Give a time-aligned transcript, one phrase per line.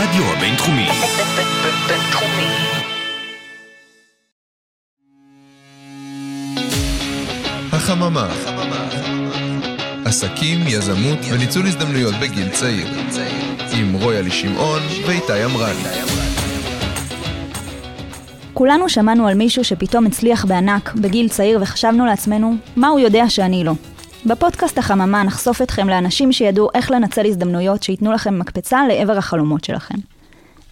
[0.00, 0.88] הרדיו הבינתחומי.
[1.88, 2.46] בינתחומי.
[7.72, 8.28] החממה.
[10.04, 12.86] עסקים, יזמות וניצול הזדמנויות בגיל צעיר.
[13.72, 15.76] עם רויאלי שמעון ואיתי אמרן.
[18.54, 23.64] כולנו שמענו על מישהו שפתאום הצליח בענק בגיל צעיר וחשבנו לעצמנו, מה הוא יודע שאני
[23.64, 23.72] לא?
[24.26, 29.94] בפודקאסט החממה נחשוף אתכם לאנשים שידעו איך לנצל הזדמנויות שייתנו לכם מקפצה לעבר החלומות שלכם.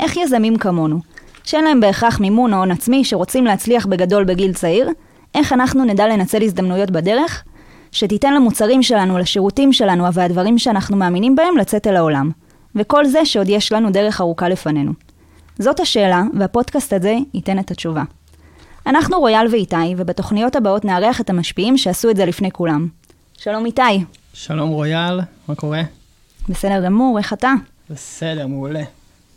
[0.01, 1.01] איך יזמים כמונו,
[1.45, 4.91] שאין להם בהכרח מימון או הון עצמי, שרוצים להצליח בגדול בגיל צעיר,
[5.34, 7.45] איך אנחנו נדע לנצל הזדמנויות בדרך,
[7.92, 12.30] שתיתן למוצרים שלנו, לשירותים שלנו והדברים שאנחנו מאמינים בהם לצאת אל העולם.
[12.75, 14.92] וכל זה שעוד יש לנו דרך ארוכה לפנינו.
[15.59, 18.03] זאת השאלה, והפודקאסט הזה ייתן את התשובה.
[18.87, 22.98] אנחנו רויאל ואיתי, ובתוכניות הבאות נארח את המשפיעים שעשו את זה לפני כולם.
[23.41, 23.83] שלום איתי.
[24.33, 25.83] שלום רויאל, מה קורה?
[26.48, 27.52] בסדר גמור, איך אתה?
[27.91, 28.83] בסדר, מעולה.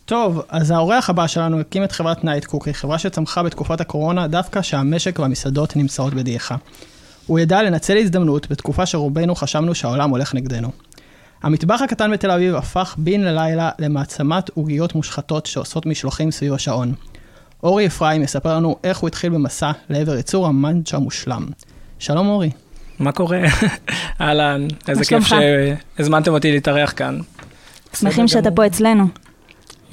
[0.05, 4.61] טוב, אז האורח הבא שלנו הקים את חברת Night Cookie, חברה שצמחה בתקופת הקורונה דווקא
[4.61, 6.55] שהמשק והמסעדות נמצאות בדעיכה.
[7.27, 10.71] הוא ידע לנצל הזדמנות בתקופה שרובנו חשבנו שהעולם הולך נגדנו.
[11.43, 16.93] המטבח הקטן בתל אביב הפך בין לילה למעצמת עוגיות מושחתות שעושות משלוחים סביב השעון.
[17.63, 21.45] אורי אפרים יספר לנו איך הוא התחיל במסע לעבר ייצור ה munch המושלם.
[21.99, 22.49] שלום אורי.
[23.01, 23.41] מה קורה?
[24.21, 25.23] אהלן, איזה כיף?
[25.97, 27.19] שהזמנתם אותי להתארח כאן.
[27.95, 28.51] שמחים שאתה.
[28.51, 29.07] פה אצלנו.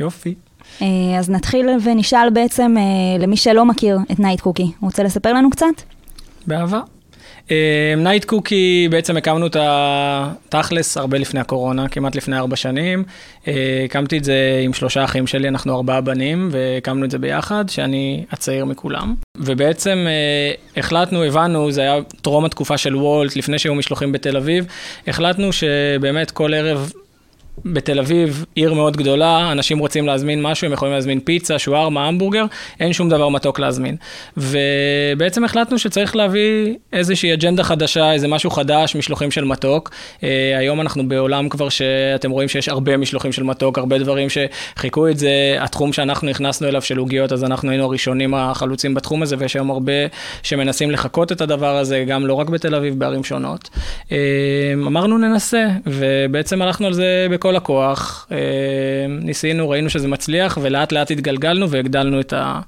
[0.01, 0.35] יופי.
[0.83, 0.87] אה,
[1.19, 2.83] אז נתחיל ונשאל בעצם אה,
[3.19, 4.73] למי שלא מכיר את Night Cookie.
[4.81, 5.67] רוצה לספר לנו קצת?
[6.47, 6.81] באהבה.
[7.97, 13.05] Night Cookie, בעצם הקמנו אותה תכלס הרבה לפני הקורונה, כמעט לפני ארבע שנים.
[13.49, 17.65] אה, הקמתי את זה עם שלושה אחים שלי, אנחנו ארבעה בנים, והקמנו את זה ביחד,
[17.69, 19.15] שאני הצעיר מכולם.
[19.37, 24.67] ובעצם אה, החלטנו, הבנו, זה היה טרום התקופה של וולט, לפני שהיו משלוחים בתל אביב,
[25.07, 26.93] החלטנו שבאמת כל ערב
[27.65, 32.45] בתל אביב, עיר מאוד גדולה, אנשים רוצים להזמין משהו, הם יכולים להזמין פיצה, שווארמה, המבורגר,
[32.81, 33.97] אין שום דבר מתוק להזמין.
[34.37, 39.91] ובעצם החלטנו שצריך להביא איזושהי אג'נדה חדשה, איזה משהו חדש, משלוחים של מתוק.
[40.23, 45.09] אה, היום אנחנו בעולם כבר שאתם רואים שיש הרבה משלוחים של מתוק, הרבה דברים שחיכו
[45.09, 49.37] את זה, התחום שאנחנו נכנסנו אליו של עוגיות, אז אנחנו היינו הראשונים החלוצים בתחום הזה,
[49.39, 49.93] ויש היום הרבה
[50.43, 53.69] שמנסים לחקות את הדבר הזה, גם לא רק בתל אביב, בערים שונות.
[54.13, 54.17] אה,
[54.75, 58.27] אמרנו ננסה, ובעצם הלכנו על זה בכל הכוח.
[58.33, 58.37] אה,
[59.09, 62.61] ניסינו, ראינו שזה מצליח, ולאט לאט התגלגלנו והגדלנו את ה...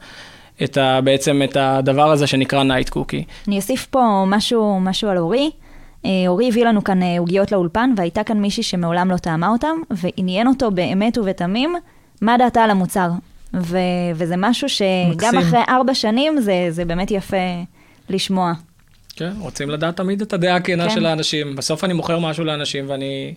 [0.64, 3.24] את ה, בעצם את הדבר הזה שנקרא Night Cookie.
[3.48, 5.50] אני אוסיף פה משהו, משהו על אורי.
[6.04, 9.76] אה, אורי הביא לנו כאן אה, עוגיות לאולפן, והייתה כאן מישהי שמעולם לא טעמה אותם,
[9.90, 11.74] ועניין אותו באמת ובתמים,
[12.20, 13.10] מה דעתה על המוצר.
[13.54, 13.78] ו-
[14.14, 15.38] וזה משהו שגם מקסים.
[15.38, 17.36] אחרי ארבע שנים, זה, זה באמת יפה
[18.10, 18.52] לשמוע.
[19.16, 20.94] כן, רוצים לדעת תמיד את הדעה הכנה כן.
[20.94, 21.56] של האנשים.
[21.56, 23.34] בסוף אני מוכר משהו לאנשים ואני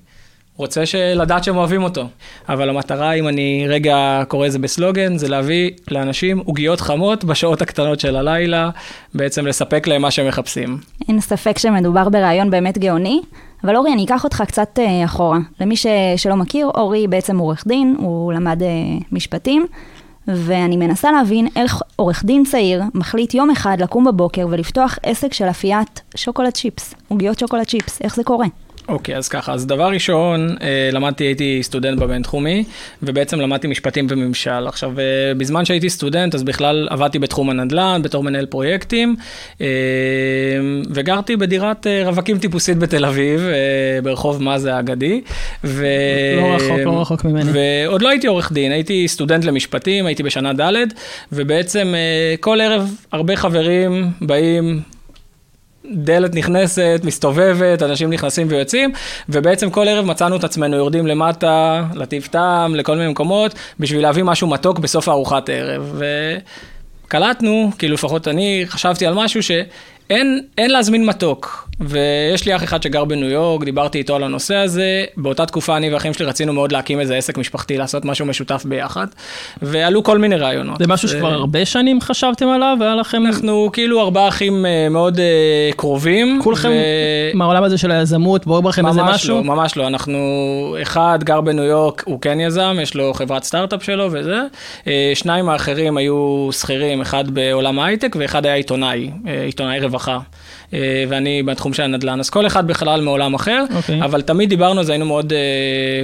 [0.57, 0.83] רוצה
[1.15, 2.07] לדעת שהם אוהבים אותו.
[2.49, 7.99] אבל המטרה, אם אני רגע קורא לזה בסלוגן, זה להביא לאנשים עוגיות חמות בשעות הקטנות
[7.99, 8.69] של הלילה,
[9.13, 10.77] בעצם לספק להם מה שהם מחפשים.
[11.09, 13.21] אין ספק שמדובר ברעיון באמת גאוני,
[13.63, 15.37] אבל אורי, אני אקח אותך קצת אה, אחורה.
[15.59, 15.87] למי ש-
[16.17, 18.67] שלא מכיר, אורי בעצם עורך דין, הוא למד אה,
[19.11, 19.65] משפטים,
[20.27, 25.45] ואני מנסה להבין איך עורך דין צעיר מחליט יום אחד לקום בבוקר ולפתוח עסק של
[25.45, 28.45] אפיית שוקולד צ'יפס, עוגיות שוקולד צ'יפס, איך זה קורה?
[28.87, 32.63] אוקיי, אז ככה, אז דבר ראשון, אה, למדתי, הייתי סטודנט בבינתחומי,
[33.03, 34.67] ובעצם למדתי משפטים וממשל.
[34.67, 39.15] עכשיו, אה, בזמן שהייתי סטודנט, אז בכלל עבדתי בתחום הנדל"ן, בתור מנהל פרויקטים,
[39.61, 39.67] אה,
[40.89, 43.41] וגרתי בדירת רווקים טיפוסית בתל אביב,
[44.03, 45.21] ברחוב מזה האגדי.
[45.63, 45.85] ו...
[46.41, 47.51] לא רחוק, לא רחוק ממני.
[47.53, 50.73] ועוד לא הייתי עורך דין, הייתי סטודנט למשפטים, הייתי בשנה ד',
[51.31, 51.93] ובעצם
[52.39, 54.81] כל ערב הרבה חברים באים,
[55.91, 58.91] דלת נכנסת, מסתובבת, אנשים נכנסים ויוצאים,
[59.29, 64.23] ובעצם כל ערב מצאנו את עצמנו יורדים למטה, לטיב טעם, לכל מיני מקומות, בשביל להביא
[64.23, 66.01] משהו מתוק בסוף הארוחת ערב.
[67.07, 69.63] וקלטנו, כאילו לפחות אני חשבתי על משהו שאין
[70.57, 71.63] אין להזמין מתוק.
[71.79, 75.93] ויש לי אח אחד שגר בניו יורק, דיברתי איתו על הנושא הזה, באותה תקופה אני
[75.93, 79.07] ואחים שלי רצינו מאוד להקים איזה עסק משפחתי, לעשות משהו משותף ביחד,
[79.61, 80.77] ועלו כל מיני רעיונות.
[80.79, 83.25] זה משהו שכבר הרבה שנים חשבתם עליו, והיה לכם...
[83.25, 86.39] אנחנו כאילו ארבעה אחים אה, מאוד אה, קרובים.
[86.43, 89.35] כולכם ו- מהעולם הזה של היזמות, בואו בכם איזה ממש משהו?
[89.35, 89.87] לא, ממש לא.
[89.87, 90.19] אנחנו,
[90.81, 94.41] אחד גר בניו יורק, הוא כן יזם, יש לו חברת סטארט-אפ שלו וזה.
[94.87, 100.02] אה, שניים האחרים היו שכירים, אחד בעולם ההייטק ואחד היה עיתונאי, אה, עיתונאי רווחה.
[100.03, 100.25] Bracha.
[101.09, 104.01] ואני בתחום של הנדל"ן, אז כל אחד בכלל מעולם אחר, אוקיי.
[104.01, 105.39] אבל תמיד דיברנו על זה, היינו מאוד אה,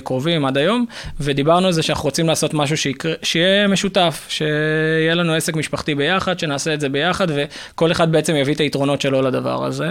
[0.03, 0.85] קרובים עד היום,
[1.19, 6.39] ודיברנו על זה שאנחנו רוצים לעשות משהו שיקרה, שיהיה משותף, שיהיה לנו עסק משפחתי ביחד,
[6.39, 9.85] שנעשה את זה ביחד, וכל אחד בעצם יביא את היתרונות שלו לדבר הזה.
[9.87, 9.89] אה,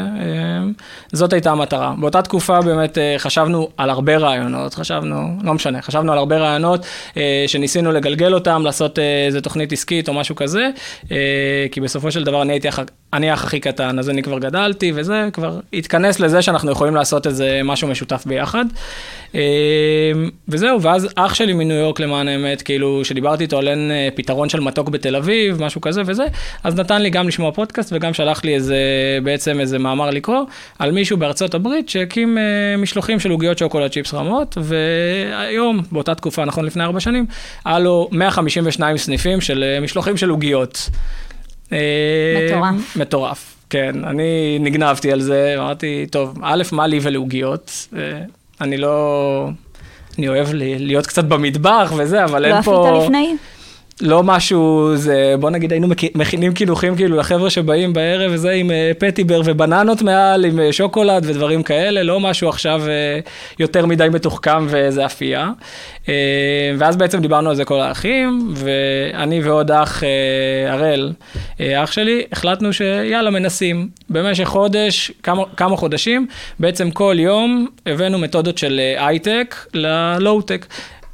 [1.13, 1.95] זאת הייתה המטרה.
[2.01, 6.87] באותה תקופה באמת אה, חשבנו על הרבה רעיונות, חשבנו, לא משנה, חשבנו על הרבה רעיונות
[7.17, 10.69] אה, שניסינו לגלגל אותם, לעשות אה, איזה תוכנית עסקית או משהו כזה,
[11.13, 11.17] אה,
[11.73, 12.79] כי בסופו של דבר אני הייתי אח-
[13.13, 14.39] אני האח הכי קטן, אז אני כבר
[14.69, 18.65] גדלתי וזה, כבר התכנס לזה שאנחנו יכולים לעשות איזה משהו משותף ביחד.
[19.35, 19.41] אה,
[20.49, 24.49] וזהו, ואז אח שלי מניו יורק למען האמת, כאילו, שדיברתי איתו על אין אה, פתרון
[24.49, 26.25] של מתוק בתל אביב, משהו כזה וזה,
[26.65, 28.79] אז נתן לי גם לשמוע פודקאסט וגם שלח לי איזה,
[29.23, 30.41] בעצם איזה מאמר לקרוא,
[30.79, 32.43] על מישהו בארצות הברית שהקים אה,
[32.79, 37.27] משלוחים של עוגיות שוקולד צ'יפס רמות, והיום, באותה תקופה, נכון לפני ארבע שנים,
[37.65, 40.91] היה לו 152 סניפים של משלוחים של עוגיות.
[41.69, 42.97] מטורף.
[42.97, 44.05] מטורף, כן.
[44.05, 47.89] אני נגנבתי על זה, אמרתי, טוב, א', מה לי ולעוגיות?
[47.97, 48.21] אה,
[48.61, 49.49] אני לא...
[50.19, 52.89] אני אוהב להיות קצת במטבח וזה, אבל לא אין פה...
[52.89, 53.37] עפית לפני?
[54.01, 58.91] לא משהו, זה, בוא נגיד, היינו מכינים קינוחים כאילו לחבר'ה שבאים בערב וזה עם אה,
[58.99, 63.19] פטיבר ובננות מעל, עם אה, שוקולד ודברים כאלה, לא משהו עכשיו אה,
[63.59, 65.51] יותר מדי מתוחכם ואיזה אפייה.
[66.79, 70.03] ואז בעצם דיברנו על זה כל האחים, ואני ועוד אח,
[70.69, 71.13] הראל,
[71.61, 73.89] אח שלי, החלטנו שיאללה, מנסים.
[74.11, 76.27] במשך חודש, כמה, כמה חודשים,
[76.59, 80.67] בעצם כל יום הבאנו מתודות של הייטק ללואו-טק.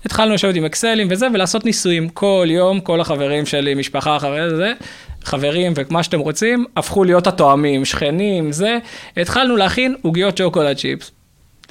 [0.06, 2.08] התחלנו לשבת עם אקסלים וזה, ולעשות ניסויים.
[2.08, 4.72] כל יום, כל החברים שלי, משפחה, חברים, זה,
[5.24, 8.78] חברים ומה שאתם רוצים, הפכו להיות התואמים, שכנים, זה.
[9.16, 11.10] התחלנו להכין עוגיות שוקולד צ'יפס.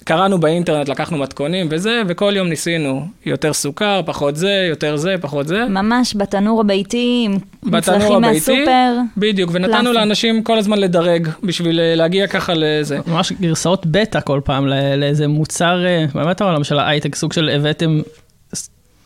[0.06, 3.06] קראנו באינטרנט, לקחנו מתכונים וזה, וכל יום ניסינו.
[3.26, 5.66] יותר סוכר, פחות זה, יותר זה, פחות זה.
[5.66, 8.94] ממש בתנור הביתי, עם מצרכים הביתי, מהסופר.
[9.18, 9.94] בדיוק, ונתנו קלאסי.
[9.94, 13.00] לאנשים כל הזמן לדרג, בשביל אה, להגיע ככה לזה.
[13.08, 17.50] ממש גרסאות בטא כל פעם ל- לאיזה מוצר, אה, באמת העולם של ההייטק, סוג של
[17.50, 18.02] הבאתם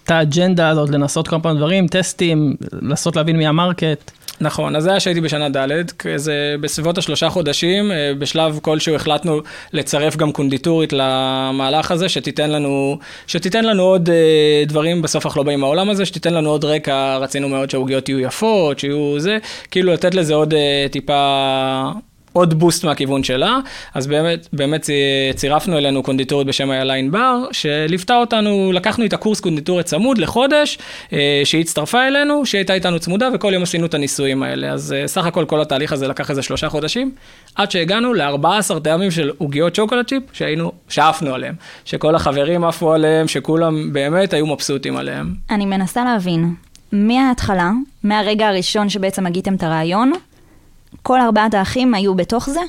[0.08, 4.12] את האג'נדה הזאת, לנסות כל פעם דברים, טסטים, לנסות להבין מי ה market.
[4.42, 9.42] נכון, אז זה היה שהייתי בשנה ד', כזה בסביבות השלושה חודשים, אה, בשלב כלשהו החלטנו
[9.74, 15.46] לצרף גם קונדיטורית למהלך הזה, שתיתן לנו, שתיתן לנו עוד אה, דברים, בסוף אנחנו לא
[15.46, 19.38] באים מהעולם הזה, שתיתן לנו עוד רקע, רצינו מאוד שהעוגיות יהיו יפות, שיהיו זה,
[19.72, 21.92] כאילו לתת לזה עוד אה, טיפה...
[22.34, 23.60] עוד בוסט מהכיוון שלה,
[23.94, 24.94] אז באמת, באמת צי-
[25.36, 30.78] צירפנו אלינו קונדיטורית בשם איילה ענבר, שליוותה אותנו, לקחנו איתה קורס קונדיטוריה צמוד לחודש,
[31.14, 34.72] אה, שהיא הצטרפה אלינו, שהיא הייתה איתנו צמודה, וכל יום עשינו את הניסויים האלה.
[34.72, 37.12] אז אה, סך הכל כל התהליך הזה לקח איזה שלושה חודשים,
[37.56, 43.28] עד שהגענו ל-14 טעמים של עוגיות שוקולד צ'יפ, שהיינו, שאפנו עליהם, שכל החברים עפו עליהם,
[43.28, 45.34] שכולם באמת היו מבסוטים עליהם.
[45.50, 46.54] אני מנסה להבין,
[46.92, 47.72] מההתחלה,
[48.04, 50.12] מהרגע הראשון שבעצם הגיתם את הרעיון,
[51.08, 52.60] כל ארבעת האחים היו בתוך זה?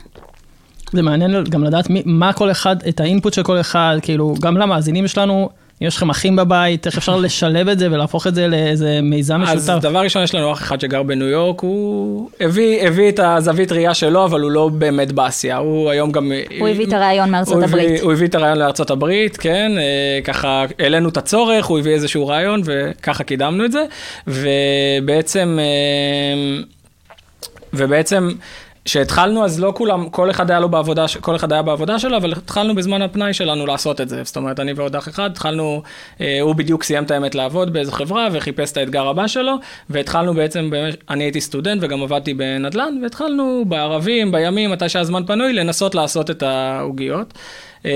[0.92, 4.56] זה מעניין גם לדעת מי, מה כל אחד, את האינפוט של כל אחד, כאילו, גם
[4.56, 5.48] למאזינים שלנו,
[5.82, 9.42] אם יש לכם אחים בבית, איך אפשר לשלב את זה ולהפוך את זה לאיזה מיזם
[9.42, 9.82] אז משותף.
[9.82, 13.94] דבר ראשון, יש לנו אח אחד שגר בניו יורק, הוא הביא, הביא את הזווית ראייה
[13.94, 16.32] שלו, אבל הוא לא באמת בעשייה, הוא היום גם...
[16.58, 18.00] הוא הביא את הרעיון מארצות הוא הביא- הברית.
[18.02, 22.26] הוא הביא את הרעיון לארצות הברית, כן, אה, ככה העלינו את הצורך, הוא הביא איזשהו
[22.28, 23.84] רעיון וככה קידמנו את זה,
[24.26, 26.62] ובעצם, אה,
[27.72, 28.30] ובעצם,
[28.84, 32.32] כשהתחלנו אז לא כולם, כל אחד היה לו בעבודה, כל אחד היה בעבודה שלו, אבל
[32.32, 34.22] התחלנו בזמן הפנאי שלנו לעשות את זה.
[34.24, 35.82] זאת אומרת, אני ועוד אח אחד, התחלנו,
[36.20, 39.54] אה, הוא בדיוק סיים את האמת לעבוד באיזו חברה וחיפש את האתגר הבא שלו,
[39.90, 40.70] והתחלנו בעצם,
[41.10, 46.42] אני הייתי סטודנט וגם עבדתי בנדל"ן, והתחלנו בערבים, בימים, מתי שהזמן פנוי, לנסות לעשות את
[46.42, 47.34] העוגיות.
[47.86, 47.90] אה,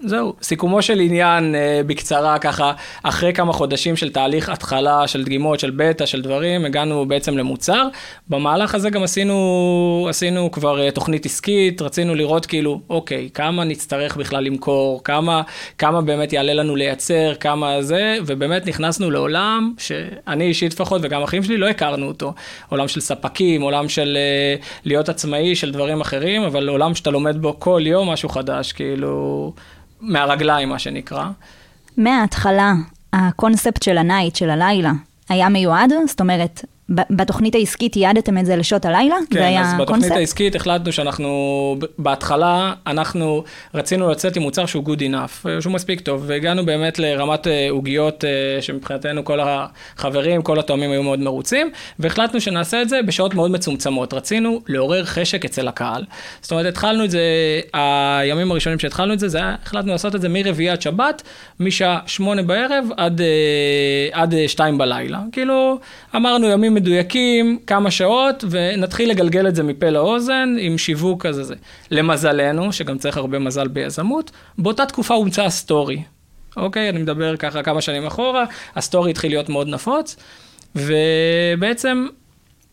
[0.00, 5.60] זהו, סיכומו של עניין אה, בקצרה ככה, אחרי כמה חודשים של תהליך התחלה, של דגימות,
[5.60, 7.88] של בטא, של דברים, הגענו בעצם למוצר.
[8.28, 14.16] במהלך הזה גם עשינו, עשינו כבר אה, תוכנית עסקית, רצינו לראות כאילו, אוקיי, כמה נצטרך
[14.16, 15.42] בכלל למכור, כמה,
[15.78, 21.42] כמה באמת יעלה לנו לייצר, כמה זה, ובאמת נכנסנו לעולם שאני אישית לפחות וגם אחים
[21.42, 22.32] שלי לא הכרנו אותו.
[22.68, 24.18] עולם של ספקים, עולם של
[24.84, 29.52] להיות עצמאי, של דברים אחרים, אבל עולם שאתה לומד בו כל יום משהו חדש, כאילו,
[30.00, 31.28] מהרגליים, מה שנקרא.
[31.96, 32.72] מההתחלה,
[33.12, 34.92] הקונספט של הנייט, של הלילה,
[35.28, 35.92] היה מיועד?
[36.06, 39.16] זאת אומרת, בתוכנית העסקית ייעדתם את זה לשעות הלילה?
[39.20, 40.16] זה כן, היה אז בתוכנית הקונספט?
[40.16, 46.00] העסקית החלטנו שאנחנו, בהתחלה, אנחנו רצינו לצאת עם מוצר שהוא good enough, אה, שהוא מספיק
[46.00, 51.70] טוב, והגענו באמת לרמת אה, עוגיות אה, שמבחינתנו כל החברים, כל התואמים היו מאוד מרוצים,
[51.98, 54.14] והחלטנו שנעשה את זה בשעות מאוד מצומצמות.
[54.14, 56.04] רצינו לעורר חשק אצל הקהל.
[56.40, 57.20] זאת אומרת, התחלנו את זה,
[57.72, 61.22] הימים הראשונים שהתחלנו את זה, זה היה, החלטנו לעשות את זה מרביעי עד שבת,
[61.60, 63.20] משעה שמונה בערב עד,
[64.12, 65.18] עד שתיים בלילה.
[65.32, 65.78] כאילו,
[66.16, 71.54] אמרנו ימים מדויקים, כמה שעות, ונתחיל לגלגל את זה מפה לאוזן עם שיווק כזה זה.
[71.90, 76.02] למזלנו, שגם צריך הרבה מזל ביזמות, באותה תקופה הומצא ה story.
[76.56, 78.44] אוקיי, אני מדבר ככה כמה שנים אחורה,
[78.76, 80.16] ה story התחיל להיות מאוד נפוץ,
[80.76, 82.06] ובעצם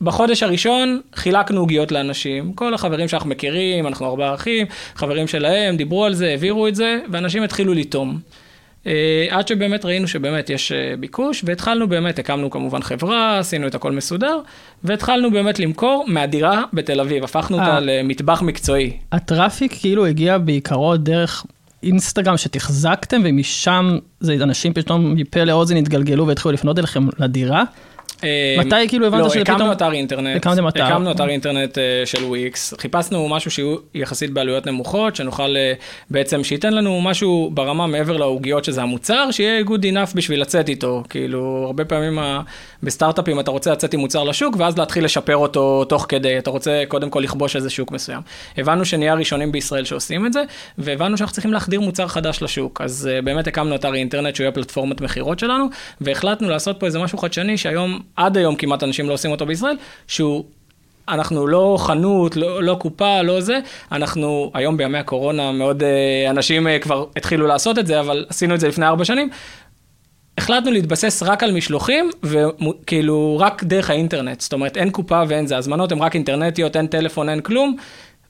[0.02, 6.06] בחודש הראשון חילקנו עוגיות לאנשים, כל החברים שאנחנו מכירים, אנחנו ארבעה אחים, חברים שלהם, דיברו
[6.06, 8.20] על זה, העבירו את זה, ואנשים התחילו לטעום.
[8.88, 13.75] אה, עד שבאמת ראינו שבאמת יש אה, ביקוש, והתחלנו באמת, הקמנו כמובן חברה, עשינו את
[13.75, 14.39] הכל מסודר,
[14.84, 17.80] והתחלנו באמת למכור מהדירה בתל אביב, הפכנו אותה אה.
[17.80, 18.98] למטבח מקצועי.
[19.12, 21.46] הטראפיק כאילו הגיע בעיקרו דרך
[21.84, 27.63] אינסטגרם שתחזקתם, ומשם זה אנשים פתאום מפה לאוזן התגלגלו והתחילו לפנות אליכם לדירה.
[28.25, 30.84] אה, מתי כאילו הבנת לא, שזה הקמנו פתאום- אתר אינטרנט, הקמתם אתר.
[30.84, 35.74] הקמנו אתר אינטרנט אה, של וויקס, חיפשנו משהו שיהיו יחסית בעלויות נמוכות, שנוכל אה,
[36.10, 41.03] בעצם, שייתן לנו משהו ברמה מעבר לעוגיות שזה המוצר, שיהיה good enough בשביל לצאת איתו,
[41.10, 42.20] כאילו, הרבה פעמים
[42.84, 46.84] בסטארט-אפים אתה רוצה לצאת עם מוצר לשוק, ואז להתחיל לשפר אותו תוך כדי, אתה רוצה
[46.88, 48.22] קודם כל לכבוש איזה שוק מסוים.
[48.58, 50.44] הבנו שנהיה הראשונים בישראל שעושים את זה,
[50.77, 55.01] והבנו שאנחנו צריכים להחדיר מוצר חדש לשוק, אז באמת הקמנו אתר אינטרנט שהוא יהיה פלטפורמת
[55.01, 55.65] מכירות שלנו,
[56.01, 59.77] והחלטנו לעשות פה איזה משהו חדשני שהיום, עד היום כמעט אנשים לא עושים אותו בישראל,
[60.07, 60.43] שהוא
[61.10, 63.60] אנחנו לא חנות, לא, לא קופה, לא זה,
[63.91, 68.55] אנחנו היום בימי הקורונה מאוד אה, אנשים אה, כבר התחילו לעשות את זה, אבל עשינו
[68.55, 69.29] את זה לפני ארבע שנים.
[70.38, 75.57] החלטנו להתבסס רק על משלוחים, וכאילו רק דרך האינטרנט, זאת אומרת אין קופה ואין זה,
[75.57, 77.75] הזמנות הן רק אינטרנטיות, אין טלפון, אין כלום,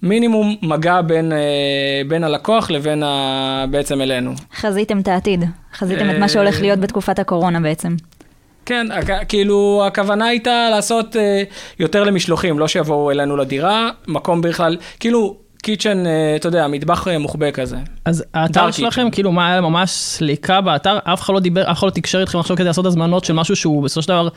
[0.01, 3.65] מינימום מגע בין, אה, בין הלקוח לבין ה...
[3.69, 4.33] בעצם אלינו.
[4.55, 7.95] חזיתם את העתיד, חזיתם את מה שהולך להיות בתקופת הקורונה בעצם.
[8.65, 8.87] כן,
[9.27, 11.43] כאילו הכוונה הייתה לעשות אה,
[11.79, 17.17] יותר למשלוחים, לא שיבואו אלינו לדירה, מקום בכלל, כאילו קיצ'ן, אה, אתה יודע, מטבח אה,
[17.17, 17.77] מוחבא כזה.
[18.05, 19.09] אז האתר שלכם.
[19.11, 20.97] כאילו, מה היה ממש סליקה באתר?
[21.03, 23.55] אף אחד לא דיבר, אף אחד לא תקשר איתכם עכשיו כדי לעשות הזמנות של משהו
[23.55, 24.27] שהוא בסופו של דבר,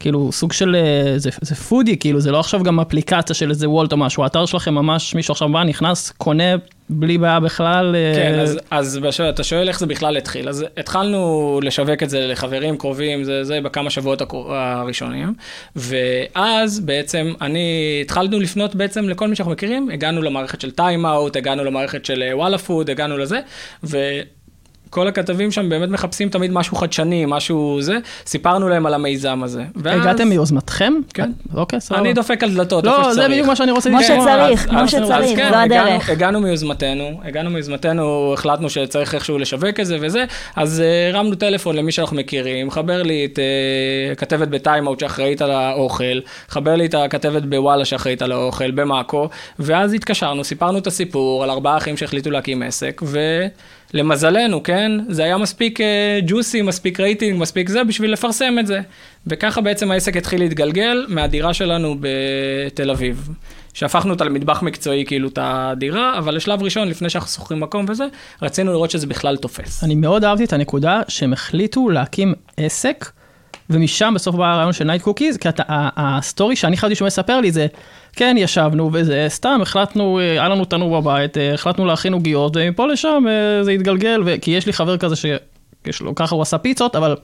[0.00, 3.70] כאילו, סוג של, אה, זה, זה foodie, כאילו, זה לא עכשיו גם אפליקציה של איזה
[3.70, 6.54] וולט או משהו, האתר שלכם ממש, מישהו עכשיו בא, נכנס, קונה,
[6.88, 7.96] בלי בעיה בכלל.
[7.96, 9.20] אה, כן, אז, אז בש...
[9.20, 10.48] אתה שואל איך זה בכלל התחיל.
[10.48, 14.22] אז התחלנו לשווק את זה לחברים קרובים, זה, זה בכמה שבועות.
[14.48, 15.34] הראשונים,
[15.76, 21.36] ואז בעצם אני, התחלנו לפנות בעצם לכל מי שאנחנו מכירים, הגענו למערכת של Time Out,
[21.36, 23.40] הגענו למערכת של אה, וואלה Food, הגענו לזה,
[23.84, 23.98] ו...
[24.96, 29.62] כל הכתבים שם באמת מחפשים תמיד משהו חדשני, משהו זה, סיפרנו להם על המיזם הזה.
[29.76, 30.92] ואז- הגעתם מיוזמתכם?
[31.14, 31.30] כן.
[31.54, 32.00] אוקיי, סבבה.
[32.00, 33.14] אני דופק על דלתות, איפה לא, שצריך.
[33.14, 34.20] זה בדיוק מה שאני רוצה כמו לשמוע.
[34.20, 36.10] שצריך, אז- כמו שצריך, כן, זו הגענו- הדרך.
[36.10, 40.24] הגענו מיוזמתנו, הגענו מיוזמתנו, החלטנו שצריך איכשהו לשווק את זה וזה,
[40.56, 45.50] אז אה, הרמנו טלפון למי שאנחנו מכירים, חבר לי את אה, כתבת בטיימאוט שאחראית על
[45.50, 51.44] האוכל, חבר לי את הכתבת בוואלה שאחראית על האוכל, במאקו, ואז התקשרנו, סיפרנו את הסיפור
[51.44, 53.02] על ארבעה אחים שהחליטו להקים עסק,
[53.96, 58.80] ולמזלנו, כן, זה היה מספיק אה, ג'וסי, מספיק רייטינג, מספיק זה, בשביל לפרסם את זה.
[59.26, 63.28] וככה בעצם העסק התחיל להתגלגל מהדירה שלנו בתל אביב.
[63.74, 68.04] שהפכנו אותה למטבח מקצועי, כאילו, את הדירה, אבל לשלב ראשון, לפני שאנחנו שוכרים מקום וזה,
[68.42, 69.84] רצינו לראות שזה בכלל תופס.
[69.84, 73.10] אני מאוד אהבתי את הנקודה שהם החליטו להקים עסק,
[73.70, 77.52] ומשם בסוף בא הרעיון של Night Cookies, כי ה story שאני חשבתי שהוא מספר לי
[77.52, 77.66] זה,
[78.16, 82.86] כן, ישבנו וזה, סתם החלטנו, אה, היה לנו תנור בבית, אה, החלטנו להכין עוגיות, ומפה
[82.86, 86.58] לשם אה, זה התגלגל, ו- כי יש לי חבר כזה שיש לו, ככה הוא עשה
[86.58, 87.16] פיצות, אבל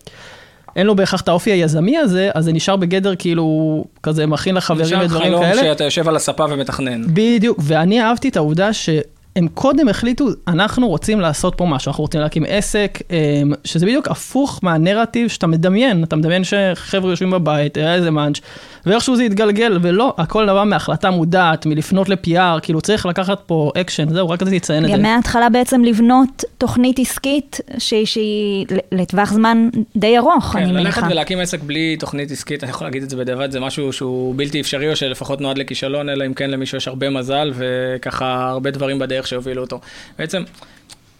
[0.76, 4.86] אין לו בהכרח את האופי היזמי הזה, אז זה נשאר בגדר כאילו, כזה מכין לחברים
[4.86, 5.62] נשאר ודברים חלום כאלה.
[5.62, 7.02] שאתה יושב על הספה ומתכנן.
[7.14, 12.20] בדיוק, ואני אהבתי את העובדה שהם קודם החליטו, אנחנו רוצים לעשות פה משהו, אנחנו רוצים
[12.20, 17.94] להקים עסק, אמ, שזה בדיוק הפוך מהנרטיב שאתה מדמיין, אתה מדמיין שחבר'ה יושבים בבית, היה
[17.94, 18.40] איזה מאנץ',
[18.86, 23.72] ואיכשהו זה יתגלגל, ולא, הכל נבע מהחלטה מודעת, מלפנות ל- PR, כאילו צריך לקחת פה
[23.80, 24.96] אקשן, זהו, רק רציתי לציין את זה.
[24.96, 31.12] מההתחלה בעצם לבנות תוכנית עסקית שהיא- שהיא לטווח זמן די ארוך, אני כן, ללכת מניחה.
[31.12, 34.60] ולהקים עסק בלי תוכנית עסקית, אני יכול להגיד את זה בדיעבד, זה משהו שהוא בלתי
[34.60, 38.98] אפשרי, או שלפחות נועד לכישלון, אלא אם כן למישהו יש הרבה מזל, וככה הרבה דברים
[38.98, 39.80] בדרך שהובילו אותו.
[40.18, 40.42] בעצם,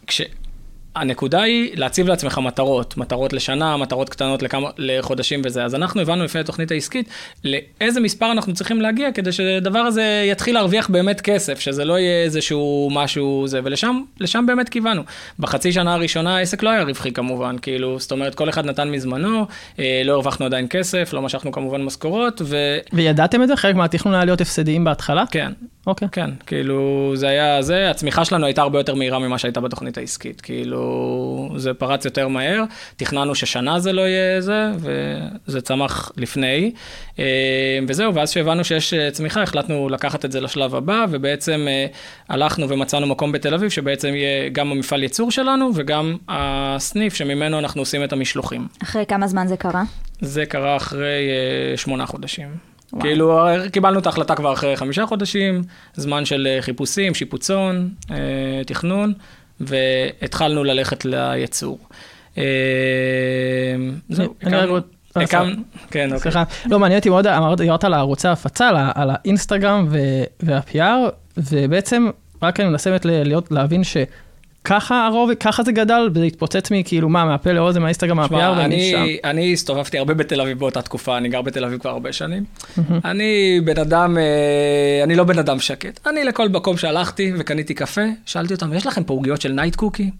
[0.07, 0.23] כש...
[0.96, 5.64] הנקודה היא להציב לעצמך מטרות, מטרות לשנה, מטרות קטנות לכמה, לחודשים וזה.
[5.64, 7.08] אז אנחנו הבנו לפני התוכנית העסקית
[7.44, 12.25] לאיזה מספר אנחנו צריכים להגיע כדי שהדבר הזה יתחיל להרוויח באמת כסף, שזה לא יהיה
[12.25, 15.02] איזשהו משהו זה, ולשם לשם באמת כיוונו.
[15.38, 19.46] בחצי שנה הראשונה העסק לא היה רווחי כמובן, כאילו, זאת אומרת, כל אחד נתן מזמנו,
[19.78, 22.78] אה, לא הרווחנו עדיין כסף, לא משכנו כמובן משכורות, ו...
[22.92, 23.56] וידעתם את זה?
[23.56, 25.25] חלק מהתכנון היה להיות הפסדיים בהתחלה?
[25.30, 25.52] כן,
[25.87, 26.09] אוקיי.
[26.12, 30.41] כן, כאילו, זה היה זה, הצמיחה שלנו הייתה הרבה יותר מהירה ממה שהייתה בתוכנית העסקית.
[30.41, 32.65] כאילו, זה פרץ יותר מהר,
[32.97, 36.73] תכננו ששנה זה לא יהיה זה, וזה צמח לפני.
[37.19, 37.25] אה,
[37.89, 41.87] וזהו, ואז שהבנו שיש אה, צמיחה, החלטנו לקחת את זה לשלב הבא, ובעצם אה,
[42.29, 47.83] הלכנו ומצאנו מקום בתל אביב, שבעצם יהיה גם המפעל ייצור שלנו, וגם הסניף שממנו אנחנו
[47.83, 48.67] עושים את המשלוחים.
[48.83, 49.83] אחרי כמה זמן זה קרה?
[50.21, 51.29] זה קרה אחרי
[51.77, 52.72] שמונה חודשים.
[52.92, 53.02] וואו.
[53.02, 55.62] כאילו, קיבלנו את ההחלטה כבר אחרי חמישה חודשים,
[55.94, 58.16] זמן של אה, חיפושים, שיפוצון, אה,
[58.66, 59.12] תכנון,
[59.61, 61.78] והתחלנו ללכת לייצור.
[62.38, 62.44] אה,
[64.08, 64.34] זהו,
[65.16, 65.54] הקמנו,
[65.90, 66.18] כן, אוקיי.
[66.18, 66.44] סליחה.
[66.66, 69.88] לא, מעניין אותי מאוד, אמרת, דיברת על ערוצי ההפצה, על האינסטגרם
[70.40, 72.11] וה-PR, ובעצם,
[72.42, 73.52] רק אני מנסה באמת ל- להיות,
[74.66, 78.66] שככה הרוב, ככה זה גדל, וזה התפוצץ מכאילו, מה, מהפה לאוזן, מהאינסטגרם, מה-PR, תשמע, ומשם.
[78.97, 82.45] אני, אני הסתובבתי הרבה בתל אביב באותה תקופה, אני גר בתל אביב כבר הרבה שנים.
[83.04, 86.07] אני בן אדם, אה, אני לא בן אדם שקט.
[86.07, 90.11] אני לכל מקום שהלכתי וקניתי קפה, שאלתי אותם, יש לכם פה עוגיות של Night Cookie?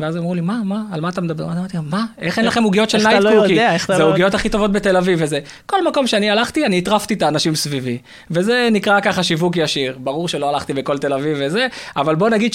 [0.00, 1.50] ואז אמרו לי, מה, מה, על מה אתה מדבר?
[1.50, 3.58] אז אמרתי מה, איך אין לכם עוגיות של Night לא Cookie?
[3.86, 5.40] זה לא- העוגיות הכי טובות בתל אביב וזה.
[5.66, 7.98] כל מקום שאני הלכתי, אני הטרפתי את האנשים סביבי.
[8.30, 9.98] וזה נקרא ככה שיווק ישיר.
[10.00, 11.66] ברור שלא הלכתי בכל תל אביב וזה,
[11.96, 12.52] אבל בוא נגיד.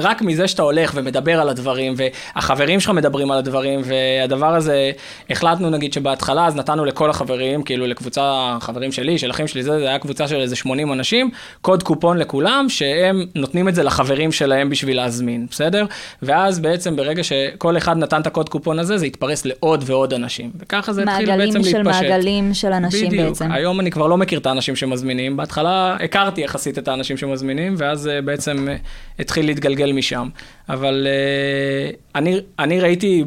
[0.00, 4.90] רק מזה שאתה הולך ומדבר על הדברים, והחברים שלך מדברים על הדברים, והדבר הזה,
[5.30, 9.78] החלטנו נגיד שבהתחלה אז נתנו לכל החברים, כאילו לקבוצה, חברים שלי, של אחים שלי, זה,
[9.78, 11.30] זה היה קבוצה של איזה 80 אנשים,
[11.62, 15.86] קוד קופון לכולם, שהם נותנים את זה לחברים שלהם בשביל להזמין, בסדר?
[16.22, 20.50] ואז בעצם ברגע שכל אחד נתן את הקוד קופון הזה, זה התפרס לעוד ועוד אנשים.
[20.58, 21.72] וככה זה התחיל בעצם מעגלים להתפשט.
[21.72, 23.28] של מעגלים של אנשים בדיוק.
[23.28, 23.52] בעצם.
[23.52, 28.08] היום אני כבר לא מכיר את האנשים שמזמינים, בהתחלה הכרתי יחסית את האנשים שמזמינים, ואז
[28.08, 28.76] אה, בעצם אה,
[29.18, 30.28] התחיל להתגלגל משם.
[30.68, 33.24] אבל אה, אני, אני ראיתי,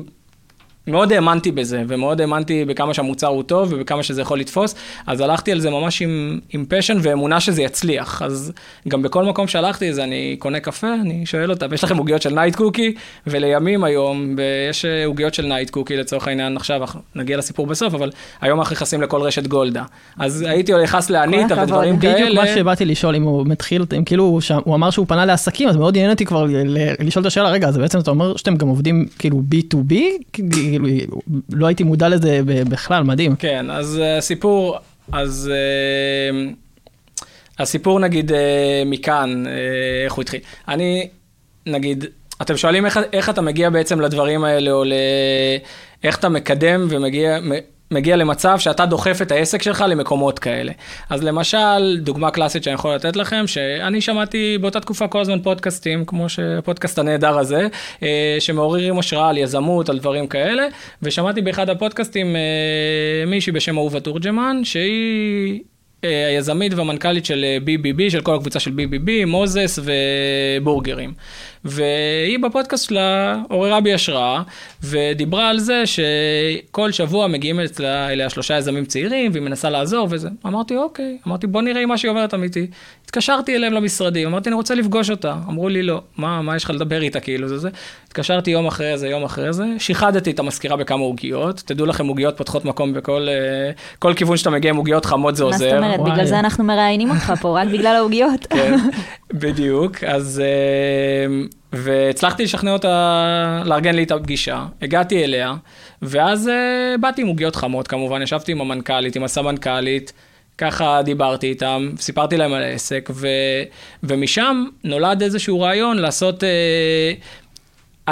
[0.88, 4.76] מאוד האמנתי בזה, ומאוד האמנתי בכמה שהמוצר הוא טוב ובכמה שזה יכול לתפוס,
[5.08, 8.22] אז הלכתי על זה ממש עם, עם passion ואמונה שזה יצליח.
[8.22, 8.52] אז
[8.88, 12.34] גם בכל מקום שהלכתי, אז אני קונה קפה, אני שואל אותם, יש לכם עוגיות של
[12.34, 12.94] Night Cookie?
[13.28, 14.36] ולימים היום,
[14.70, 16.82] יש אה, עוגיות של Night Cookie לצורך העניין, עכשיו
[17.16, 19.84] נגיע לסיפור בסוף, אבל היום אנחנו נכנסים לכל רשת גולדה.
[20.20, 21.64] אז הייתי נכנס לאניטה.
[21.64, 22.14] ודברים כאלה.
[22.14, 25.76] בדיוק מה שבאתי לשאול, אם הוא מתחיל, אם כאילו, הוא אמר שהוא פנה לעסקים, אז
[25.76, 26.46] מאוד עניין אותי כבר
[27.00, 29.94] לשאול את השאלה, רגע, אז בעצם אתה אומר שאתם גם עובדים כאילו B2B?
[30.70, 31.22] כאילו,
[31.52, 33.36] לא הייתי מודע לזה בכלל, מדהים.
[33.36, 34.78] כן, אז אה, הסיפור,
[35.12, 36.50] אז אה,
[37.60, 39.52] הסיפור נגיד אה, מכאן, אה,
[40.06, 40.40] איך הוא התחיל.
[40.68, 41.10] אני,
[41.66, 42.06] נגיד,
[42.42, 44.94] אתם שואלים איך, איך אתה מגיע בעצם לדברים האלה, או ל...
[46.04, 47.40] איך אתה מקדם ומגיע...
[47.92, 50.72] מגיע למצב שאתה דוחף את העסק שלך למקומות כאלה.
[51.10, 56.06] אז למשל, דוגמה קלאסית שאני יכול לתת לכם, שאני שמעתי באותה תקופה כל הזמן פודקאסטים,
[56.06, 57.68] כמו שהפודקאסט הנהדר הזה,
[58.04, 60.68] אה, שמעוררים השראה על יזמות, על דברים כאלה,
[61.02, 65.60] ושמעתי באחד הפודקאסטים אה, מישהי בשם אהובה תורג'מן, שהיא...
[66.04, 69.80] אה, היזמית והמנכ"לית של אה, BBB, של כל הקבוצה של BBB, מוזס
[70.60, 71.14] ובורגרים.
[71.66, 74.42] והיא בפודקאסט שלה עוררה בי השראה,
[74.84, 80.30] ודיברה על זה שכל שבוע מגיעים אליה שלושה יזמים צעירים, והיא מנסה לעזור וזה.
[80.46, 82.68] אמרתי, אוקיי, אמרתי, בוא נראה אם מה שהיא אומרת אמיתי.
[83.10, 85.36] התקשרתי אליהם למשרדים, אמרתי, אני רוצה לפגוש אותה.
[85.48, 87.70] אמרו לי, לא, מה, מה יש לך לדבר איתה, כאילו, זה זה.
[88.08, 91.64] התקשרתי יום אחרי זה, יום אחרי זה, שיחדתי את המזכירה בכמה עוגיות.
[91.66, 95.44] תדעו לכם, עוגיות פותחות מקום בכל אה, כל כיוון שאתה מגיע עם עוגיות חמות זה
[95.44, 95.70] מה עוזר.
[95.70, 96.00] זאת אומרת?
[96.00, 96.12] וואי.
[96.12, 98.46] בגלל זה אנחנו מראיינים אותך פה, רק בגלל העוגיות.
[98.50, 98.78] כן,
[99.34, 100.04] בדיוק.
[100.04, 100.42] אז...
[100.46, 105.54] אה, והצלחתי לשכנע אותה לארגן לי את הפגישה, הגעתי אליה,
[106.02, 110.14] ואז אה, באתי עם עוגיות חמות, כמובן, ישבתי עם המנכ"לית, עם הסמנכ"לית,
[110.60, 113.28] ככה דיברתי איתם, סיפרתי להם על העסק, ו,
[114.04, 116.44] ומשם נולד איזשהו רעיון לעשות...
[116.44, 117.14] אה,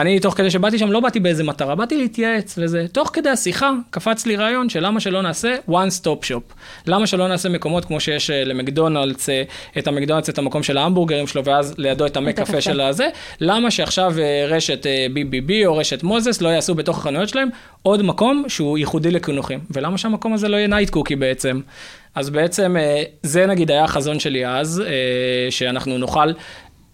[0.02, 2.86] אני, תוך כדי שבאתי שם, לא באתי באיזה מטרה, באתי להתייעץ וזה.
[2.92, 6.54] תוך כדי השיחה, קפץ לי רעיון של למה שלא נעשה one stop shop.
[6.88, 9.44] למה שלא נעשה מקומות כמו שיש אה, למקדונלדס, אה,
[9.78, 12.38] את המקדונלדס, את המקום של ההמבורגרים שלו, ואז לידו את המק.
[12.38, 13.08] קפה של הזה.
[13.42, 17.50] למה שעכשיו אה, רשת BBB או רשת מוזס לא יעשו בתוך החנויות שלהם
[17.82, 19.60] עוד מקום שהוא ייחודי לקינוחים.
[19.72, 21.62] ולמה שהמקום הזה לא יהיה Night Cookie בעצם?
[22.16, 22.76] אז בעצם
[23.24, 24.84] זה נגיד היה החזון שלי אז,
[25.50, 26.32] שאנחנו נוכל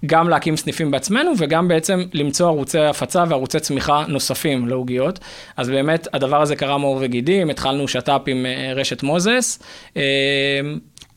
[0.06, 5.20] גם להקים סניפים בעצמנו וגם בעצם למצוא ערוצי הפצה וערוצי צמיחה נוספים לעוגיות.
[5.58, 9.60] אז באמת הדבר הזה קרה קרם עור וגידים, התחלנו שת"פ עם אה, רשת מוזס.
[9.98, 10.02] אה,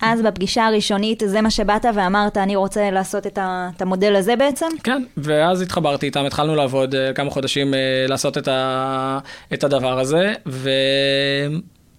[0.01, 4.37] אז בפגישה הראשונית, זה מה שבאת ואמרת, אני רוצה לעשות את ה- את המודל הזה
[4.37, 4.67] בעצם?
[4.83, 7.75] כן, ואז התחברתי איתם, התחלנו לעבוד אה, כמה חודשים
[8.09, 9.19] לעשות את, ה,
[9.55, 10.33] את הדבר הזה,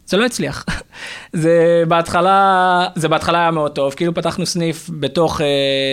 [0.07, 0.65] זה לא הצליח.
[1.33, 5.45] זה בהתחלה, זה בהתחלה היה מאוד טוב, כאילו פתחנו סניף בתוך אה,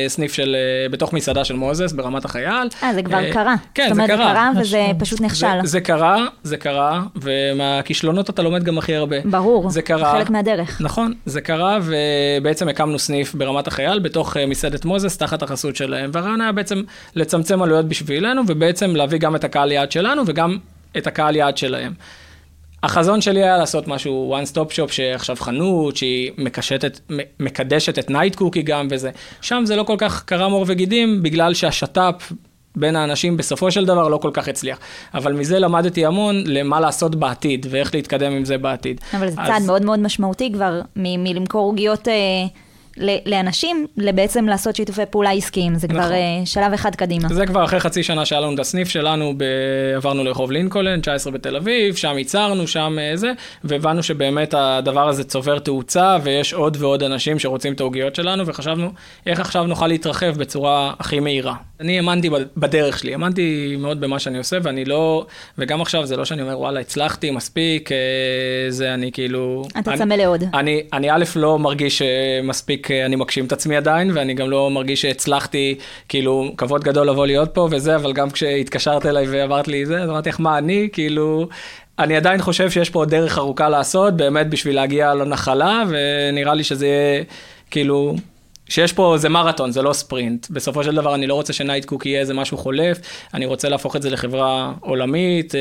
[0.09, 2.69] סניף של, אה, בתוך מסעדה של מוזס ברמת החייל.
[2.83, 3.55] אה, זה כבר אה, קרה.
[3.75, 4.27] כן, זאת זה אומרת, קרה.
[4.27, 5.47] זה קרה וזה פשוט נכשל.
[5.63, 9.17] זה, זה קרה, זה קרה, ומהכישלונות אתה לומד גם הכי הרבה.
[9.25, 10.13] ברור, זה קרה.
[10.13, 10.81] חלק מהדרך.
[10.81, 16.11] נכון, זה קרה, ובעצם הקמנו סניף ברמת החייל, בתוך אה, מסעדת מוזס, תחת החסות שלהם.
[16.13, 16.83] והרעיון היה בעצם
[17.17, 20.59] לצמצם עלויות בשבילנו, ובעצם להביא גם את הקהל יעד שלנו וגם
[20.97, 21.93] את הקהל יעד שלהם.
[22.85, 27.01] החזון שלי היה לעשות משהו one stop shop שעכשיו חנות שהיא מקשטת,
[27.41, 29.11] מקדשת את Night Cookie גם וזה.
[29.41, 32.33] שם זה לא כל כך קרם עור וגידים בגלל שהשת"פ
[32.77, 34.79] בין האנשים בסופו של דבר לא כל כך הצליח.
[35.15, 39.01] אבל מזה למדתי המון למה לעשות בעתיד ואיך להתקדם עם זה בעתיד.
[39.15, 42.13] אבל זה אז- צעד מאוד מאוד משמעותי כבר, מלמכור עוגיות אה,
[43.27, 45.75] לאנשים, לבעצם לעשות שיתופי פעולה עסקיים.
[45.75, 46.13] זה כבר נכון.
[46.13, 47.29] אה, שלב אחד קדימה.
[47.29, 49.45] זה כבר אחרי חצי שנה שהיה לנו את הסניף שלנו, ב...
[49.97, 53.33] עברנו לרחוב לינקולן, 19 בתל אביב, שם ייצרנו, שם אה, זה,
[53.65, 58.91] והבנו שבאמת הדבר הזה צובר תאוצה, ויש עוד ועוד אנשים שרוצים את העוגיות שלנו, וחשבנו
[59.27, 61.55] איך עכשיו נוכל להתרחב בצורה הכי מהירה.
[61.81, 65.27] אני האמנתי בדרך שלי, האמנתי מאוד במה שאני עושה, ואני לא,
[65.59, 67.97] וגם עכשיו זה לא שאני אומר, וואלה, הצלחתי מספיק, אה,
[68.69, 69.65] זה אני כאילו...
[69.79, 70.45] אתה צמא לעוד.
[70.55, 75.03] אני, א', לא מרגיש שמספיק אה, אני מגשים את עצמי עדיין, ואני גם לא מרגיש
[75.03, 75.75] שהצלחתי,
[76.09, 80.11] כאילו, כבוד גדול לבוא להיות פה וזה, אבל גם כשהתקשרת אליי ואמרת לי זה, אז
[80.11, 81.49] אמרתי לך, מה אני, כאילו...
[81.99, 86.65] אני עדיין חושב שיש פה עוד דרך ארוכה לעשות, באמת בשביל להגיע לנחלה, ונראה לי
[86.65, 87.23] שזה יהיה,
[87.71, 88.17] כאילו,
[88.69, 90.47] שיש פה, זה מרתון, זה לא ספרינט.
[90.51, 92.99] בסופו של דבר אני לא רוצה שנייט קוק יהיה איזה משהו חולף,
[93.35, 95.61] אני רוצה להפוך את זה לחברה עולמית, אה,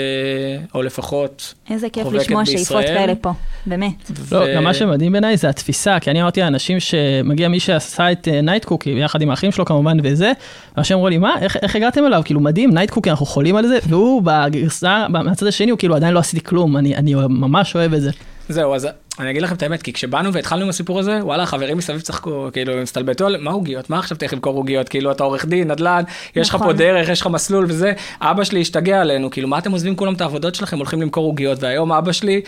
[0.75, 2.97] או לפחות איזה כיף חובקת לשמוע שאיפות בישראל.
[2.97, 3.31] כאלה פה,
[3.65, 4.11] באמת.
[4.31, 8.11] לא, ו- גם מה שמדהים בעיניי זה התפיסה, כי אני אמרתי לאנשים שמגיע מי שעשה
[8.11, 10.31] את Night Cookie, יחד עם האחים שלו כמובן וזה,
[10.75, 12.21] ואנשים אמרו לי, מה, איך, איך הגעתם אליו?
[12.25, 16.13] כאילו מדהים, Night Cookie, אנחנו חולים על זה, והוא בגרסה, מהצד השני, הוא כאילו עדיין
[16.13, 18.11] לא עשיתי כלום, אני, אני ממש אוהב את זה.
[18.49, 18.87] זהו, אז
[19.19, 22.49] אני אגיד לכם את האמת, כי כשבאנו והתחלנו עם הסיפור הזה, וואלה, חברים מסביב צחקו,
[22.53, 25.71] כאילו, הם הסתלבטו על מה עוגיות, מה עכשיו תלך למכור עוגיות, כאילו, אתה עורך דין,
[25.71, 26.03] נדל"ן,
[26.35, 26.67] יש לך נכון.
[26.67, 30.13] פה דרך, יש לך מסלול וזה, אבא שלי השתגע עלינו, כאילו, מה אתם עוזבים כולם
[30.13, 32.41] את העבודות שלכם, הולכים למכור עוגיות, והיום אבא שלי...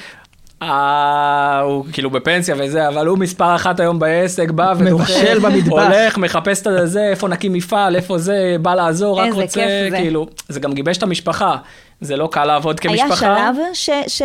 [0.62, 5.72] אה, הוא כאילו בפנסיה וזה, אבל הוא מספר אחת היום בעסק, בא ודוחה, מבשל במטבח.
[5.72, 9.98] הולך, מחפש את זה, איפה נקים מפעל, איפה זה, בא לעזור, רק רוצה, זה.
[9.98, 11.58] כאילו, זה גם גיבש את המשפחה,
[12.06, 13.36] זה לא קל לעבוד כמשפחה.
[13.36, 14.22] היה שלב ש, ש,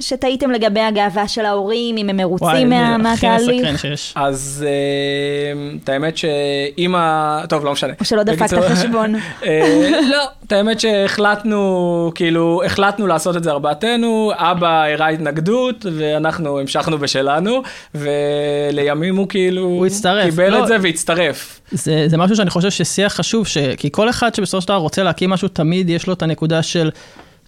[0.00, 4.12] שטעיתם לגבי הגאווה של ההורים, אם הם מרוצים וואי, מה, זה הכי מסקרן מהתהליך, שיש.
[4.16, 7.42] אז אה, את האמת שאם ה...
[7.48, 7.92] טוב, לא משנה.
[8.00, 9.14] או שלא דפקת בקיצור, חשבון.
[9.46, 16.58] אה, לא, את האמת שהחלטנו, כאילו, החלטנו לעשות את זה ארבעתנו, אבא הראה התנגדות, ואנחנו
[16.60, 17.62] המשכנו בשלנו,
[17.94, 19.62] ולימים הוא כאילו...
[19.62, 20.24] הוא הצטרף.
[20.24, 20.62] קיבל לא.
[20.62, 21.59] את זה והצטרף.
[21.72, 23.58] זה, זה משהו שאני חושב ששיח חשוב, ש...
[23.76, 26.90] כי כל אחד שבסופו של דבר רוצה להקים משהו, תמיד יש לו את הנקודה של,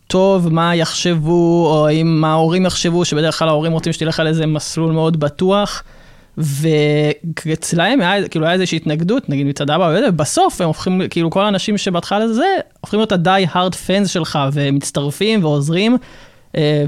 [0.06, 4.46] טוב, מה יחשבו, או אם מה ההורים יחשבו, שבדרך כלל ההורים רוצים שתלך על איזה
[4.46, 5.82] מסלול מאוד בטוח.
[7.46, 11.78] ואצלהם היה, כאילו, היה איזושהי התנגדות, נגיד מצד אבא, ובסוף הם הופכים, כאילו כל האנשים
[11.78, 12.44] שבהתחלה זה,
[12.80, 15.96] הופכים להיות ה-die hard fans שלך, ומצטרפים ועוזרים,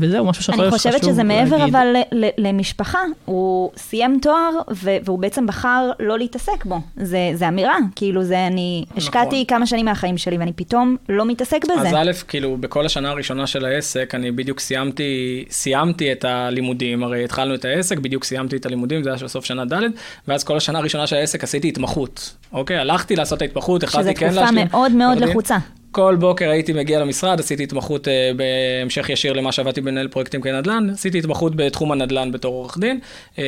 [0.00, 1.74] וזהו, משהו שאני אני חושב חושבת שחשוב שזה מעבר להגיד.
[1.74, 6.81] אבל ל- ל- למשפחה, הוא סיים תואר ו- והוא בעצם בחר לא להתעסק בו.
[6.96, 11.64] זה, זה אמירה, כאילו זה אני השקעתי כמה שנים מהחיים שלי ואני פתאום לא מתעסק
[11.64, 11.88] בזה.
[11.88, 17.24] אז א', כאילו, בכל השנה הראשונה של העסק, אני בדיוק סיימתי, סיימתי את הלימודים, הרי
[17.24, 19.83] התחלנו את העסק, בדיוק סיימתי את הלימודים, זה היה של סוף שנה ד',
[20.29, 22.35] ואז כל השנה הראשונה של העסק עשיתי התמחות.
[22.53, 24.66] אוקיי, הלכתי לעשות את ההתמחות, שזו החלטתי כן תקופה להשלים.
[24.70, 25.29] מאוד מאוד עורך דין.
[25.29, 25.57] לחוצה.
[25.94, 30.90] כל בוקר הייתי מגיע למשרד, עשיתי התמחות אה, בהמשך ישיר למה שעבדתי בנהל פרויקטים כנדל"ן,
[30.90, 33.00] עשיתי התמחות בתחום הנדל"ן בתור עורך דין,
[33.38, 33.44] אה,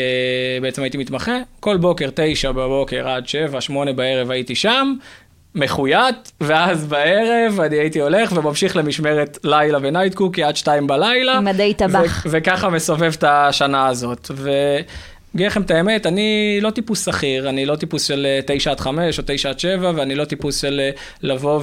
[0.62, 4.94] בעצם הייתי מתמחה, כל בוקר, תשע בבוקר עד שבע, שמונה בערב הייתי שם,
[5.54, 11.36] מחויית, ואז בערב אני הייתי הולך וממשיך למשמרת לילה ונייט קוקי עד שתיים בלילה.
[11.36, 12.26] עם מדי טבח.
[12.30, 14.30] וככה מסובב את השנה הזאת.
[14.34, 14.50] ו...
[15.36, 18.80] אגיד לכם את האמת, אני לא טיפוס שכיר, אני לא טיפוס של אה, 9 עד
[18.80, 20.90] 5 או 9 עד 7, ואני לא טיפוס של אה,
[21.22, 21.60] לבוא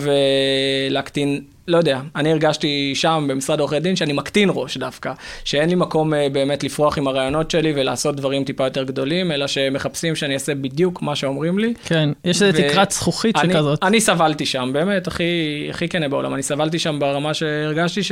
[0.90, 5.76] ולהקטין, לא יודע, אני הרגשתי שם במשרד עורכי דין שאני מקטין ראש דווקא, שאין לי
[5.76, 10.34] מקום אה, באמת לפרוח עם הרעיונות שלי ולעשות דברים טיפה יותר גדולים, אלא שמחפשים שאני
[10.34, 11.74] אעשה בדיוק מה שאומרים לי.
[11.86, 13.84] כן, יש איזה ו- תקרת זכוכית אני, שכזאת.
[13.84, 18.04] אני סבלתי שם, באמת, הכי, הכי כנה בעולם, אני סבלתי שם ברמה שהרגשתי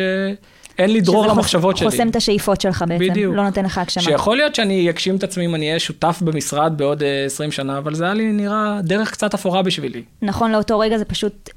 [0.78, 1.90] שאין לי דרור למחשבות שלי.
[1.90, 3.36] חוסם את השאיפות שלך בעצם, בדיוק.
[3.36, 4.04] לא נותן לך הגשמה.
[4.04, 7.78] שיכול להיות שאני אגשים את עצמי אם אני אהיה שותף במשרד בעוד אה, 20 שנה,
[7.78, 10.04] אבל זה היה לי נראה דרך קצת אפורה בשבילי.
[10.22, 11.50] נכון לאותו רגע זה פשוט,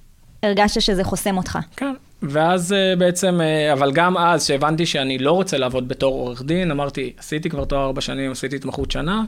[0.43, 1.59] הרגשת שזה חוסם אותך.
[1.77, 1.95] כן.
[2.23, 6.71] ואז אה, בעצם, אה, אבל גם אז, שהבנתי שאני לא רוצה לעבוד בתור עורך דין,
[6.71, 9.23] אמרתי, עשיתי כבר תואר ארבע שנים, עשיתי התמחות שנה,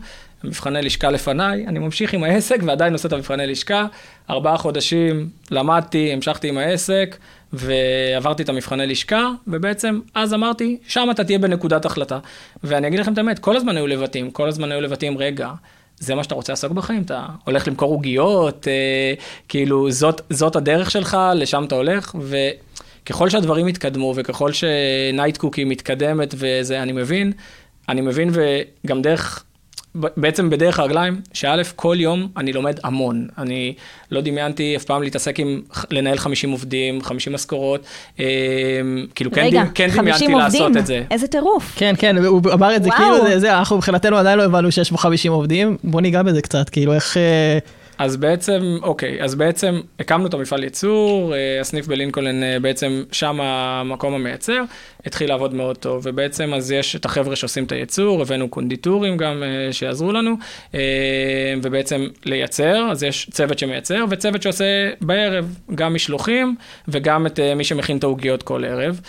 [0.44, 3.86] מבחני לשכה לפניי, אני ממשיך עם העסק ועדיין עושה את המבחני לשכה.
[4.30, 7.16] ארבעה חודשים למדתי, המשכתי עם העסק,
[7.56, 12.18] ועברתי את המבחני לשכה, ובעצם אז אמרתי, שם אתה תהיה בנקודת החלטה.
[12.64, 15.50] ואני אגיד לכם את האמת, כל הזמן היו לבטים, כל הזמן היו לבטים, רגע,
[15.98, 19.14] זה מה שאתה רוצה לעסוק בחיים, אתה הולך למכור עוגיות, אה,
[19.48, 26.34] כאילו זאת, זאת הדרך שלך, לשם אתה הולך, וככל שהדברים יתקדמו, וככל שנייט קוקי מתקדמת
[26.38, 27.32] וזה, אני מבין,
[27.88, 29.44] אני מבין וגם דרך
[30.16, 33.26] בעצם בדרך הרגליים, שא', כל יום אני לומד המון.
[33.38, 33.74] אני
[34.10, 37.84] לא דמיינתי אף פעם להתעסק עם, לנהל 50 עובדים, 50 משכורות.
[38.20, 38.24] אה,
[39.14, 41.02] כאילו, כן, רגע, כן 50 דמיינתי עובדים, לעשות את זה.
[41.10, 41.72] איזה טירוף.
[41.76, 43.00] כן, כן, הוא אמר את זה וואו.
[43.00, 46.42] כאילו, זה, זה, אנחנו מבחינתנו עדיין לא הבנו שיש פה 50 עובדים, בוא ניגע בזה
[46.42, 47.16] קצת, כאילו איך...
[47.16, 47.58] אה,
[47.98, 53.40] אז בעצם, אוקיי, אז בעצם הקמנו את המפעל ייצור, אה, הסניף בלינקולן אה, בעצם שם
[53.40, 54.62] המקום המייצר,
[55.06, 59.42] התחיל לעבוד מאוד טוב, ובעצם אז יש את החבר'ה שעושים את הייצור, הבאנו קונדיטורים גם
[59.42, 60.34] אה, שיעזרו לנו,
[61.62, 66.56] ובעצם לייצר, אז יש צוות שמייצר, וצוות שעושה בערב גם משלוחים,
[66.88, 69.00] וגם את מי שמכין את העוגיות כל ערב.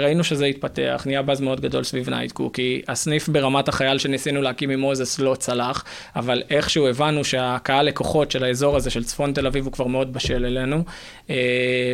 [0.00, 4.70] ראינו שזה התפתח, נהיה באז מאוד גדול סביב Night Cookie, הסניף ברמת החייל שניסינו להקים
[4.70, 5.84] עם מוזס לא צלח,
[6.16, 10.12] אבל איכשהו הבנו שהקהל לקוחות של האזור הזה של צפון תל אביב הוא כבר מאוד
[10.12, 10.84] בשל אלינו,
[11.30, 11.36] אה,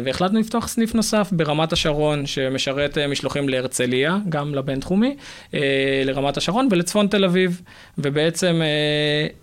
[0.04, 5.16] והחלטנו לפתוח סניף נוסף ברמת השרון, שמשרת אה, משלוחים להרצליה, גם לבינתחומי,
[5.54, 7.62] אה, לרמת השרון ולצפון תל אביב,
[7.98, 8.60] ובעצם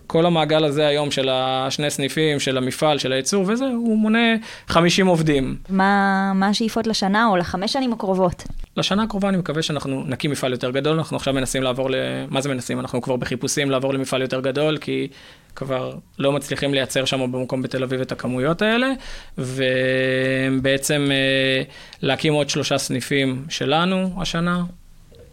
[0.07, 4.35] כל המעגל הזה היום של השני סניפים, של המפעל, של הייצור וזה, הוא מונה
[4.67, 5.55] 50 עובדים.
[5.69, 8.43] מה מה השאיפות לשנה או לחמש שנים הקרובות?
[8.77, 11.95] לשנה הקרובה אני מקווה שאנחנו נקים מפעל יותר גדול, אנחנו עכשיו מנסים לעבור ל...
[12.29, 12.79] מה זה מנסים?
[12.79, 15.07] אנחנו כבר בחיפושים לעבור למפעל יותר גדול, כי
[15.55, 18.91] כבר לא מצליחים לייצר שם במקום בתל אביב את הכמויות האלה,
[19.37, 21.63] ובעצם אה,
[22.01, 24.63] להקים עוד שלושה סניפים שלנו השנה.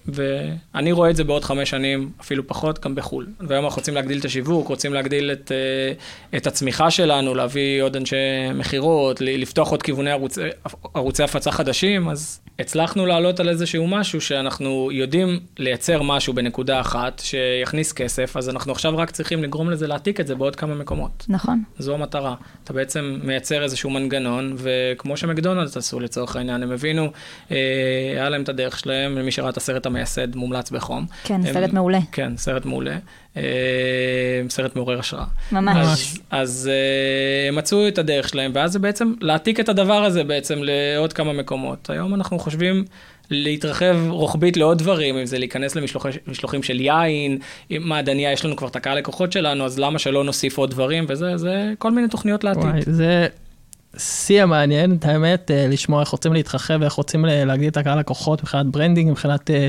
[0.07, 3.27] ואני רואה את זה בעוד חמש שנים, אפילו פחות, גם בחו"ל.
[3.41, 5.93] והיום אנחנו רוצים להגדיל את השיווק, רוצים להגדיל את, אה,
[6.39, 8.17] את הצמיחה שלנו, להביא עוד אנשי
[8.55, 10.41] מכירות, לפתוח עוד כיווני ערוצי,
[10.95, 17.23] ערוצי הפצה חדשים, אז הצלחנו לעלות על איזשהו משהו שאנחנו יודעים לייצר משהו בנקודה אחת,
[17.25, 21.25] שיכניס כסף, אז אנחנו עכשיו רק צריכים לגרום לזה להעתיק את זה בעוד כמה מקומות.
[21.29, 21.63] נכון.
[21.79, 22.35] זו המטרה.
[22.65, 27.11] אתה בעצם מייצר איזשהו מנגנון, וכמו שמקדונלדס עשו לצורך העניין, הם הבינו,
[27.51, 27.57] אה,
[28.15, 31.07] היה להם את הדרך שלהם, למי שראה את הסרט המייסד, מומלץ בחום.
[31.25, 31.99] כן, הם- סרט מעולה.
[32.13, 32.97] כן, סרט מעולה.
[33.41, 35.25] אה, סרט מעורר השראה.
[35.53, 35.77] ממש.
[35.77, 40.25] אז, אז אה, הם מצאו את הדרך שלהם, ואז זה בעצם להעתיק את הדבר הזה
[40.25, 41.91] בעצם לעוד כמה מקומות.
[41.91, 42.85] היום אנחנו חושבים
[43.31, 45.77] להתרחב רוחבית לעוד דברים, אם זה להיכנס
[46.27, 47.39] למשלוחים של יין,
[47.71, 51.05] עם מעדניה, יש לנו כבר את הקהל לקוחות שלנו, אז למה שלא נוסיף עוד דברים,
[51.09, 52.65] וזה זה כל מיני תוכניות לעתיד.
[52.65, 53.27] וואי, זה
[53.97, 57.99] שיא המעניין, את האמת, אה, לשמוע איך רוצים להתרחב ואיך רוצים ל- להגדיל את הקהל
[57.99, 59.69] לקוחות מבחינת branding, מבחינת אה,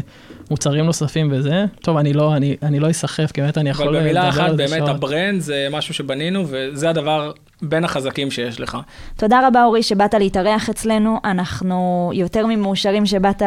[0.51, 1.65] מוצרים נוספים וזה.
[1.81, 4.29] טוב, אני לא, אני, אני לא אסחף, כי באמת אני יכול אבל לדבר במילה על
[4.29, 4.89] אחת, זה באמת שעות.
[4.89, 7.31] ה brand זה משהו שבנינו, וזה הדבר
[7.61, 8.77] בין החזקים שיש לך.
[9.17, 11.17] תודה רבה, אורי, שבאת להתארח אצלנו.
[11.25, 13.41] אנחנו יותר ממאושרים שבאת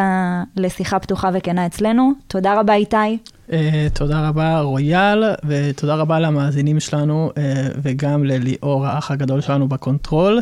[0.57, 2.13] לשיחה פתוחה וכנה אצלנו.
[2.29, 2.97] תודה רבה, איתי.
[3.53, 9.77] אה, תודה רבה רויאל, ותודה רבה למאזינים שלנו, אה, וגם לליאור האח הגדול שלנו ב
[9.77, 10.41] control.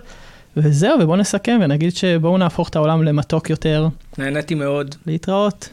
[0.57, 3.89] וזהו, ובואו נסכם ונגיד שבואו נהפוך את העולם למתוק יותר.
[4.19, 4.95] נהניתי מאוד.
[5.07, 5.69] להתראות.